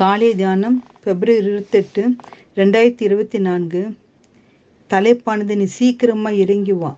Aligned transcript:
காலை 0.00 0.28
தியானம் 0.34 0.76
பிப்ரவரி 1.04 1.32
இருபத்தெட்டு 1.40 2.02
ரெண்டாயிரத்தி 2.56 3.02
இருபத்தி 3.08 3.38
நான்கு. 3.38 3.80
தலைப்பானது 4.90 5.54
நீ 5.56 5.66
சீக்கிரமா 5.78 6.30
இறங்கி 6.44 6.72
வா. 6.72 6.90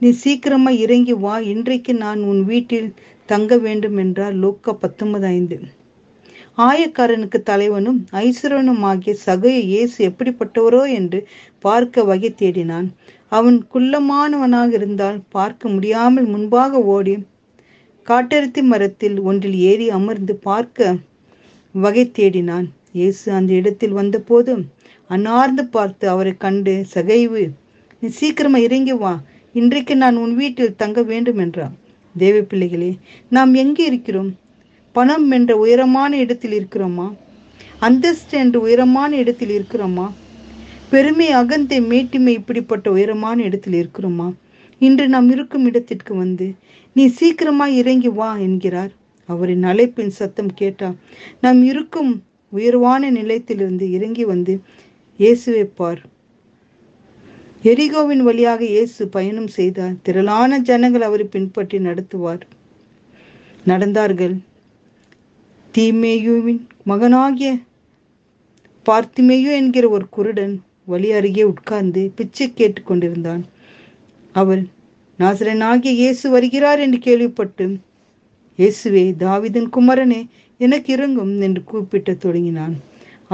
நீ 0.00 0.10
சீக்கிரமா 0.22 0.70
இறங்கி 0.84 1.14
வா. 1.24 1.34
இன்றைக்கு 1.52 1.94
நான் 1.94 2.20
உன் 2.22 2.40
வீட்டில் 2.44 2.88
தங்க 3.28 3.56
வேண்டும் 3.56 3.96
என்றார் 3.96 4.34
லோக்க 4.34 4.74
பத்தொன்பது 4.74 5.26
ஐந்து. 5.26 5.58
ஆயக்காரனுக்கு 6.68 7.40
தலைவனும் 7.42 8.00
ஐஸ்வரனும் 8.24 8.82
ஆகிய 8.92 9.16
சகைய 9.26 9.60
இயேசு 9.72 10.10
எப்படிப்பட்டவரோ 10.10 10.82
என்று 10.92 11.20
பார்க்க 11.58 12.04
வகை 12.04 12.34
தேடினான். 12.42 12.88
அவன் 13.28 13.60
குள்ளமானவனாக 13.74 14.72
இருந்தால் 14.72 15.22
பார்க்க 15.28 15.68
முடியாமல் 15.68 16.26
முன்பாக 16.26 16.82
ஓடி 16.96 17.16
காட்டெருத்தி 18.06 18.62
மரத்தில் 18.62 19.18
ஒன்றில் 19.20 19.58
ஏறி 19.70 19.88
அமர்ந்து 19.90 20.34
பார்க்க 20.50 20.98
வகை 21.74 22.04
தேடினான். 22.18 22.66
இயேசு 22.92 23.32
அந்த 23.32 23.50
இடத்தில் 23.52 23.98
வந்தபோது 23.98 24.52
அன்னார்ந்து 25.06 25.62
பார்த்து 25.66 26.04
அவரை 26.08 26.32
கண்டு 26.36 26.74
சகைவு 26.94 27.42
நீ 28.00 28.08
சீக்கிரமா 28.08 28.58
இறங்கி 28.58 28.92
வா. 28.92 29.12
இன்றைக்கு 29.54 29.96
நான் 29.96 30.16
உன் 30.16 30.34
வீட்டில் 30.34 30.76
தங்க 30.76 31.02
வேண்டும் 31.02 31.38
என்றான். 31.38 31.74
தேவ 32.14 32.36
பிள்ளைகளே 32.40 32.90
நாம் 33.28 33.52
எங்கே 33.54 33.84
இருக்கிறோம்? 33.86 34.30
பணம் 34.92 35.30
என்ற 35.30 35.52
உயரமான 35.56 36.16
இடத்தில் 36.16 36.54
இருக்கிறோமா? 36.60 37.06
அந்தஸ்து 37.78 38.38
என்ற 38.38 38.56
உயரமான 38.60 39.10
இடத்தில் 39.16 39.54
இருக்கிறோமா? 39.58 40.06
பெருமை 40.90 41.28
அகந்தை 41.32 41.78
மேட்டிமை 41.80 42.32
இப்படிப்பட்ட 42.40 42.86
உயரமான 42.90 43.42
இடத்தில் 43.42 43.78
இருக்கிறோமா? 43.82 44.28
இன்று 44.78 45.08
நாம் 45.08 45.30
இருக்கும் 45.30 45.64
இடத்திற்கு 45.64 46.14
வந்து 46.14 46.54
நீ 46.92 47.06
சீக்கிரமா 47.08 47.66
இறங்கி 47.66 48.08
வா 48.08 48.30
என்கிறார். 48.36 48.92
அவரின் 49.26 49.62
அழைப்பின் 49.62 50.12
சத்தம் 50.20 50.52
கேட்டார் 50.54 50.96
நாம் 51.40 51.62
இருக்கும் 51.62 52.22
உயர்வான 52.48 53.10
நிலையத்திலிருந்து 53.10 53.90
இறங்கி 53.90 54.24
வந்து 54.24 54.60
இயேசுவை 55.16 55.64
பார். 55.64 56.02
எரிகோவின் 57.64 58.22
வழியாக 58.22 58.64
இயேசு 58.64 59.08
பயணம் 59.08 59.46
செய்தார். 59.46 59.94
திரளான 60.02 60.58
ஜனங்கள் 60.58 61.00
அவரை 61.00 61.26
பின்பற்றி 61.26 61.78
நடத்துவார். 61.78 62.42
நடந்தார்கள். 63.66 64.34
தீமேயுவின் 65.74 66.62
மகனாகிய 66.84 67.50
பார்த்திமேயு 68.86 69.50
என்கிற 69.52 69.88
ஒரு 69.88 70.06
குருடன் 70.10 70.54
வழி 70.84 71.12
அருகே 71.12 71.42
உட்கார்ந்து 71.42 72.12
பிச்சை 72.14 72.46
கேட்டுக்கொண்டிருந்தான். 72.48 72.82
கொண்டிருந்தான் 72.84 73.42
நாசரன் 74.34 74.68
நாசரனாகிய 75.18 75.92
இயேசு 75.92 76.30
வருகிறார் 76.30 76.78
என்று 76.78 76.98
கேள்விப்பட்டு 76.98 77.66
இயேசுவே 78.58 79.04
தாவிதன் 79.22 79.68
குமரனே 79.76 80.20
எனக்கு 80.60 80.88
இறங்கும் 80.96 81.34
என்று 81.46 81.60
கூப்பிட்டு 81.70 82.12
தொடங்கினான். 82.24 82.74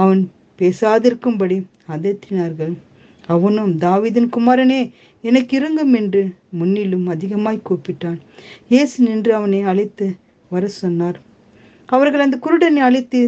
அவன் 0.01 0.21
பேசாதிருக்கும்படி 0.59 1.57
அதற்றினார்கள். 1.93 2.73
அவனும் 3.35 3.73
தாவிதன் 3.83 4.29
குமாரனே 4.35 4.81
எனக்கு 5.23 5.53
இறங்கும் 5.59 5.93
என்று 5.99 6.21
முன்னிலும் 6.59 7.07
அதிகமாய் 7.13 7.65
கூப்பிட்டான். 7.67 8.19
இயேசு 8.73 8.95
நின்று 9.07 9.31
அவனை 9.39 9.59
அழைத்து 9.71 10.07
வர 10.51 10.67
சொன்னார். 10.81 11.17
அவர்கள் 11.89 12.25
அந்த 12.25 12.37
குருடனை 12.45 12.81
அழைத்து 12.87 13.19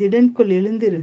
திடன்குள் 0.00 0.52
எழுந்திரு 0.58 1.00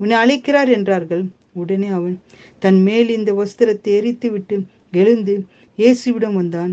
உன்னை 0.00 0.16
அழைக்கிறார் 0.22 0.70
என்றார்கள். 0.76 1.24
உடனே 1.60 1.88
அவன் 1.98 2.16
தன் 2.62 2.80
மேல் 2.86 3.08
இந்த 3.16 3.30
வஸ்திரத்தை 3.40 3.94
எரித்து 3.98 4.28
விட்டு 4.34 4.56
எழுந்து 5.02 5.34
இயேசுவிடம் 5.78 6.38
வந்தான். 6.40 6.72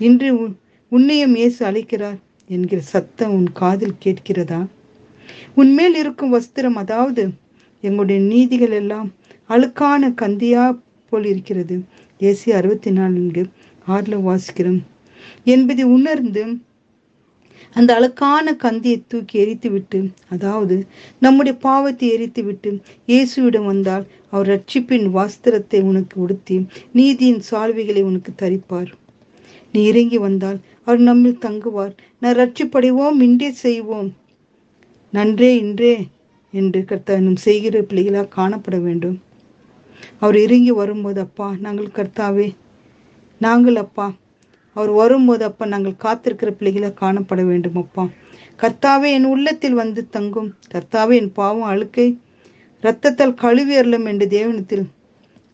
இன்று 0.00 0.30
உன்னையும் 0.92 1.34
இயேசு 1.40 1.60
அழைக்கிறார். 1.68 2.18
என்கிற 2.50 2.80
சத்தம் 2.92 3.32
உன் 3.32 3.48
காதில் 3.52 4.00
கேட்கிறதா? 4.04 4.58
உன்மேல் 5.54 5.94
இருக்கும் 5.94 6.34
வஸ்திரம் 6.34 6.76
அதாவது 6.82 7.22
எங்களுடைய 7.82 8.18
நீதிகள் 8.32 8.74
எல்லாம் 8.80 9.08
அழுக்கான 9.50 10.10
கந்தியா 10.22 10.64
போல் 11.12 11.24
இருக்கிறது 11.24 11.76
ஏசி 12.20 12.48
அறுபத்தி 12.50 12.90
நான்கு 12.90 13.42
ஆறுல 13.86 14.16
வாசிக்கிறோம். 14.28 14.80
என்பதை 15.44 15.84
உணர்ந்து 15.96 16.44
அந்த 17.72 17.90
அழுக்கான 17.98 18.52
கந்தியை 18.64 18.98
தூக்கி 19.08 19.38
எரித்து 19.38 19.68
விட்டு 19.70 19.98
அதாவது 20.28 20.76
நம்முடைய 21.18 21.54
பாவத்தை 21.58 22.06
எரித்து 22.10 22.42
விட்டு 22.44 22.70
இயேசுவிடம் 23.08 23.68
வந்தால் 23.72 24.04
அவர் 24.30 24.50
ரட்சிப்பின் 24.52 25.08
வஸ்திரத்தை 25.18 25.80
உனக்கு 25.82 26.16
உடுத்தி 26.20 26.56
நீதியின் 26.92 27.42
சால்வைகளை 27.50 28.02
உனக்கு 28.02 28.32
தரிப்பார். 28.42 28.90
நீ 29.72 29.80
இறங்கி 29.84 30.18
வந்தால் 30.18 30.58
அவர் 30.84 30.98
நம்மில் 30.98 31.42
தங்குவார். 31.46 31.94
நான் 32.18 32.36
ரட்சிப்படைவோம் 32.36 33.18
இன்றே 33.20 33.50
செய்வோம். 33.50 34.10
நன்றே 35.12 35.50
இன்றே 35.56 35.94
என்று 36.50 36.80
கர்த்தனும் 36.88 37.40
செய்கிற 37.46 37.82
பிள்ளைகளாக 37.82 38.32
காணப்பட 38.36 38.76
வேண்டும். 38.82 39.16
அவர் 40.20 40.36
இறங்கி 40.36 40.70
வரும்போது 40.70 41.20
அப்பா 41.20 41.54
நாங்கள் 41.58 41.94
கர்த்தாவே 41.94 42.48
நாங்கள் 43.40 43.76
அப்பா 43.76 44.06
அவர் 44.72 44.90
வரும்போது 44.90 45.44
அப்பா 45.44 45.64
நாங்கள் 45.66 46.00
காத்திருக்கிற 46.04 46.50
பிள்ளைகளாக 46.50 46.98
காணப்பட 47.00 47.40
வேண்டும் 47.46 47.76
அப்பா. 47.76 48.04
கர்த்தாவே 48.62 49.08
என் 49.10 49.24
உள்ளத்தில் 49.24 49.74
வந்து 49.74 50.08
தங்கும். 50.08 50.50
கர்த்தாவே 50.74 51.14
என் 51.14 51.32
பாவம் 51.32 51.70
அழுக்கை 51.72 52.18
இரத்தத்தால் 52.82 53.34
கழுவி 53.34 53.74
அருளும் 53.76 54.04
என்று 54.04 54.26
தேவனத்தில் 54.28 54.84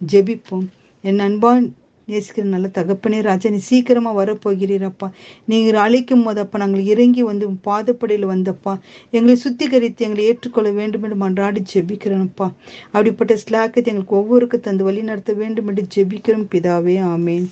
ஜெபிப்போம். 0.01 0.67
என் 1.05 1.19
அன்பான் 1.19 1.65
நேசிக்கிற 2.09 2.43
நல்ல 2.43 2.69
தகப்பனே 2.79 3.21
ராஜா 3.23 3.51
நீ 3.51 3.57
சீக்கிரமா 3.57 4.17
வரப்போகிறீரப்பா. 4.17 5.09
நீங்கள் 5.45 5.75
அழைக்கும் 5.75 6.23
போது 6.23 6.41
அப்பா 6.41 6.59
நாங்கள் 6.59 6.85
இறங்கி 6.85 7.23
வந்து 7.23 7.49
பாதப்படையில் 7.49 8.31
வந்தப்பா. 8.35 8.75
எங்களை 9.11 9.37
சுத்திகரித்து 9.45 10.07
எங்களை 10.07 10.25
ஏற்றுக்கொள்ள 10.25 10.71
வேண்டும் 10.71 11.03
என்று 11.03 11.19
மன்றாடி 11.25 11.63
ஜெபிக்கிறோம்ப்பா 11.75 12.49
அப்படிப்பட்ட 12.93 13.35
ஸ்லாக்கத்தை 13.35 13.93
எங்களுக்கு 13.93 14.17
ஒவ்வொருக்கு 14.17 14.61
தந்து 14.61 14.85
வழி 14.85 15.03
நடத்த 15.03 15.33
வேண்டும் 15.33 15.67
என்று 15.67 15.87
ஜெபிக்கிறோம். 15.95 16.49
பிதாவே 16.55 16.97
ஆமேன். 17.15 17.47